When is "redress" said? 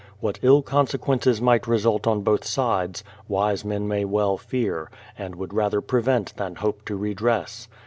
6.95-7.67